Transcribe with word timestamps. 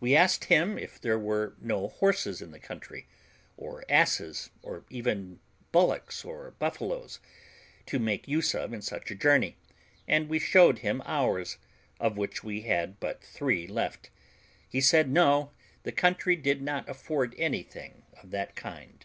We 0.00 0.16
asked 0.16 0.44
him 0.44 0.78
if 0.78 0.98
there 0.98 1.18
were 1.18 1.56
no 1.60 1.88
horses 1.88 2.40
in 2.40 2.52
the 2.52 2.58
country, 2.58 3.06
or 3.58 3.84
asses, 3.86 4.48
or 4.62 4.86
even 4.88 5.40
bullocks 5.72 6.24
or 6.24 6.52
buffaloes, 6.52 7.20
to 7.84 7.98
make 7.98 8.26
use 8.26 8.54
of 8.54 8.72
in 8.72 8.80
such 8.80 9.10
a 9.10 9.14
journey, 9.14 9.58
and 10.08 10.30
we 10.30 10.38
showed 10.38 10.78
him 10.78 11.02
ours, 11.04 11.58
of 12.00 12.16
which 12.16 12.42
we 12.42 12.62
had 12.62 12.98
but 12.98 13.22
three 13.22 13.66
left. 13.66 14.08
He 14.70 14.80
said 14.80 15.10
no, 15.10 15.28
all 15.30 15.54
the 15.82 15.92
country 15.92 16.36
did 16.36 16.62
not 16.62 16.88
afford 16.88 17.34
anything 17.36 18.04
of 18.22 18.30
that 18.30 18.56
kind. 18.56 19.04